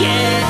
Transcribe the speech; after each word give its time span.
Yeah. 0.00 0.40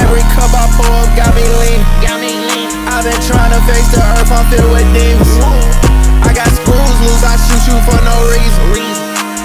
Every 0.00 0.24
cup 0.32 0.48
I 0.56 0.64
pour 0.72 0.88
up 0.88 1.12
got 1.12 1.36
me 1.36 1.44
lean. 1.44 1.84
Got 2.00 2.16
me 2.24 2.32
lean. 2.32 2.72
I've 2.88 3.04
been 3.04 3.20
trying 3.28 3.52
to 3.52 3.60
face 3.68 3.92
the 3.92 4.00
earth, 4.00 4.32
I'm 4.32 4.48
filled 4.48 4.72
with 4.72 4.88
demons. 4.96 5.36
I 6.24 6.32
got 6.32 6.48
screws 6.48 6.96
loose, 7.04 7.24
I 7.28 7.36
shoot 7.36 7.64
you 7.68 7.76
for 7.84 8.00
no 8.00 8.16
reason. 8.32 8.64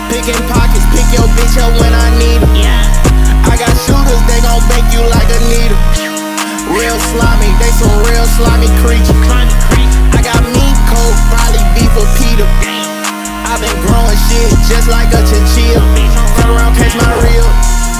Picking 0.07 0.39
pockets, 0.47 0.87
pick 0.95 1.05
your 1.11 1.27
bitch 1.35 1.59
up 1.59 1.75
when 1.83 1.91
I 1.91 2.15
need 2.15 2.39
it. 2.47 2.63
Yeah. 2.63 2.81
I 3.43 3.59
got 3.59 3.75
shooters, 3.83 4.23
they 4.31 4.39
gon' 4.39 4.63
bake 4.71 4.87
you 4.95 5.03
like 5.11 5.27
a 5.27 5.39
needle. 5.51 5.77
Real 6.71 6.95
slimy, 7.11 7.51
they 7.59 7.75
some 7.75 7.91
real 8.07 8.23
slimy 8.39 8.71
creatures. 8.79 9.19
I 10.15 10.23
got 10.23 10.39
meat 10.55 10.77
cold, 10.87 11.15
probably 11.27 11.59
beef 11.75 11.91
or 11.99 12.07
Peter. 12.15 12.47
I've 13.49 13.59
been 13.59 13.79
growing 13.81 14.19
shit 14.29 14.53
just 14.69 14.87
like 14.87 15.09
a 15.09 15.21
chinchilla. 15.25 16.28
Around, 16.49 16.73
catch 16.75 16.97
my 16.97 17.13
reel. 17.21 17.45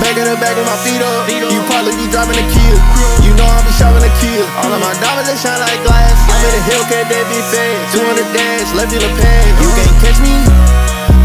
Back 0.02 0.18
in 0.18 0.26
the 0.26 0.36
back 0.42 0.58
with 0.58 0.66
my 0.66 0.80
feet 0.82 0.98
up. 1.04 1.30
You 1.30 1.62
probably 1.70 1.94
be 2.00 2.10
driving 2.10 2.40
a 2.40 2.46
kill. 2.50 2.78
You 3.22 3.32
know 3.38 3.46
I 3.46 3.62
be 3.62 3.72
shoving 3.78 4.02
a 4.02 4.12
kill. 4.18 4.46
All 4.64 4.72
of 4.74 4.82
my 4.82 4.96
diamonds 4.98 5.30
they 5.30 5.38
shine 5.38 5.60
like 5.62 5.82
glass. 5.86 6.18
I'm 6.26 6.42
in 6.42 6.52
the 6.58 6.62
Hellcat, 6.66 7.06
they 7.12 7.22
be 7.30 7.40
fast. 7.54 7.94
200 7.94 8.26
dash, 8.34 8.70
left 8.74 8.96
in 8.96 9.02
the 9.06 9.12
pad. 9.22 9.46
You 9.62 9.70
can't 9.78 9.98
catch 10.02 10.20
me. 10.24 10.34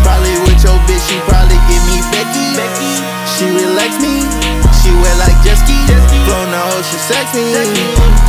Probably 0.05 0.37
with 0.45 0.61
your 0.61 0.77
bitch, 0.85 1.01
she 1.09 1.17
probably 1.25 1.57
give 1.71 1.81
me 1.89 2.05
Becky. 2.13 2.45
She 3.35 3.51
relax 3.51 3.99
me. 3.99 4.23
She 4.79 4.95
wet 5.01 5.17
like 5.19 5.35
jet 5.43 5.59
ski. 5.59 5.75
Flow 6.29 6.45
in 6.45 6.55
the 6.55 6.61
ocean, 6.77 7.01
sex 7.03 7.35
me. 7.35 7.51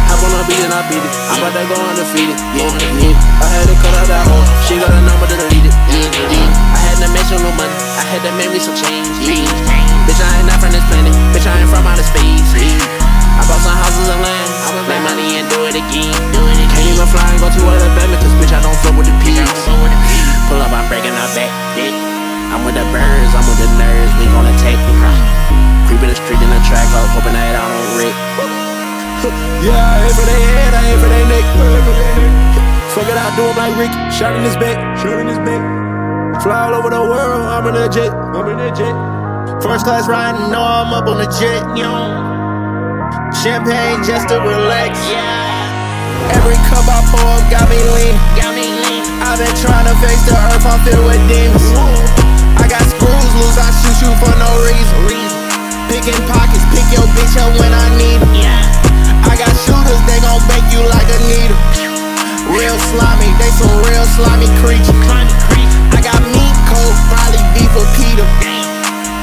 Hop 0.09 0.23
on 0.23 0.33
a 0.33 0.41
beat 0.49 0.65
and 0.65 0.73
I 0.73 0.81
beat 0.89 1.03
it. 1.03 1.13
I'm 1.29 1.45
about 1.45 1.53
to 1.53 1.61
go 1.67 1.77
undefeated. 1.77 2.37
Yeah, 2.57 2.73
yeah. 3.01 3.43
I 3.43 3.47
had 3.53 3.69
to 3.69 3.75
cut 3.85 3.93
out 4.01 4.09
I 8.55 8.57
had 8.57 8.63
me 8.63 8.71
some 8.71 8.79
change. 8.79 9.11
Yeah. 9.19 10.07
Bitch, 10.07 10.15
I 10.23 10.39
ain't 10.39 10.47
not 10.47 10.63
from 10.63 10.71
this 10.71 10.87
planet. 10.87 11.11
Bitch, 11.35 11.43
I 11.43 11.59
ain't 11.59 11.67
from 11.67 11.83
outer 11.83 12.07
space. 12.07 12.55
Yeah. 12.55 12.71
I 13.35 13.43
bought 13.51 13.59
some 13.59 13.75
houses 13.75 14.07
and 14.07 14.21
land. 14.23 14.47
I 14.63 14.71
would 14.71 14.87
make 14.87 15.03
money 15.03 15.27
and 15.35 15.45
do 15.51 15.67
it 15.67 15.75
again. 15.75 16.15
Do 16.31 16.39
it. 16.47 16.55
Can't 16.71 16.87
even 16.87 17.03
fly 17.03 17.27
and 17.35 17.39
go 17.43 17.51
to 17.51 17.61
Alabama, 17.67 18.15
cause 18.15 18.31
bitch, 18.39 18.55
I 18.55 18.63
don't 18.63 18.79
fuck 18.79 18.95
with 18.95 19.11
the 19.11 19.15
peas. 19.19 19.43
Pull 20.47 20.63
up, 20.63 20.71
I'm 20.71 20.87
breaking 20.87 21.11
her 21.11 21.29
back. 21.35 21.51
Yeah. 21.75 21.91
I'm 22.55 22.63
with 22.63 22.79
the 22.79 22.87
birds, 22.95 23.35
I'm 23.35 23.43
with 23.43 23.59
the 23.59 23.67
nerds. 23.75 24.11
We 24.23 24.31
gon' 24.31 24.47
attack 24.47 24.79
you. 24.79 24.95
Creeping 25.91 26.15
the 26.15 26.15
street 26.15 26.39
in 26.39 26.47
the 26.47 26.61
track, 26.63 26.87
up, 26.95 27.11
hoping 27.11 27.35
that 27.35 27.59
I 27.59 27.67
don't 27.67 27.91
wreck. 27.99 28.15
Yeah, 29.67 29.75
I 29.75 30.07
aim 30.07 30.15
for 30.15 30.23
their 30.23 30.39
head, 30.39 30.71
I 30.71 30.81
aim 30.95 30.99
for 31.03 31.11
their 31.11 31.27
neck. 31.27 31.45
Fuck 32.95 33.03
it, 33.03 33.19
I 33.19 33.27
do 33.35 33.51
'em 33.51 33.57
like 33.59 33.75
Rick, 33.75 33.91
shot 34.15 34.31
in 34.31 34.47
his 34.47 34.55
back, 34.55 34.79
shot 34.95 35.19
in 35.19 35.27
his 35.27 35.43
back. 35.43 35.84
Fly 36.43 36.69
all 36.69 36.75
over 36.75 36.89
the 36.89 37.01
world, 37.01 37.41
I'm 37.47 37.65
in 37.67 37.75
a 37.75 37.89
jet, 37.89 38.13
I'm 38.13 38.47
in 38.51 38.59
a 38.59 38.69
jet. 38.75 38.93
First 39.63 39.85
class 39.85 40.07
riding, 40.07 40.51
know 40.51 40.61
I'm 40.61 40.93
up 40.93 41.07
on 41.07 41.17
the 41.17 41.29
jet. 41.39 41.63
Champagne 43.41 44.03
just 44.05 44.29
to 44.29 44.37
relax. 44.41 44.97
Yeah. 45.09 46.37
Every 46.37 46.57
cup 46.69 46.85
I 46.85 47.01
pour 47.09 47.25
up 47.25 47.45
got 47.49 47.65
me 47.69 47.77
lean. 47.77 48.17
I've 49.25 49.41
been 49.41 49.57
trying 49.57 49.89
to 49.89 49.95
face 50.01 50.21
the 50.29 50.37
earth, 50.37 50.65
I'm 50.69 50.79
filled 50.85 51.05
with 51.05 51.21
demons. 51.25 51.65
I 52.61 52.69
got 52.69 52.85
screws 52.85 53.31
loose, 53.41 53.57
I 53.57 53.69
shoot 53.81 54.05
you 54.05 54.11
for 54.21 54.33
no 54.37 54.49
reason. 54.69 54.97
Picking 55.89 56.17
pockets, 56.29 56.65
pick 56.69 56.85
your 56.93 57.05
bitch 57.17 57.35
up 57.41 57.51
when 57.57 57.73
I 57.73 57.89
need 57.97 58.21
it. 58.21 58.53
I 59.25 59.33
got 59.33 59.49
shooters, 59.65 60.01
they 60.05 60.21
gon' 60.21 60.41
bake 60.45 60.69
you 60.69 60.81
like 60.93 61.09
a 61.09 61.19
needle. 61.25 61.57
Real 62.53 62.77
slimy, 62.93 63.33
they 63.41 63.49
some 63.57 63.81
real. 63.81 64.04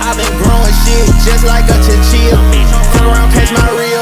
I've 0.02 0.16
been 0.16 0.36
growing 0.42 0.74
shit 0.82 1.06
just 1.22 1.46
like 1.46 1.64
a 1.70 1.78
chinchilla. 1.78 2.42
Come 2.98 3.06
around, 3.06 3.30
catch 3.30 3.52
my 3.52 3.70
reel. 3.78 4.01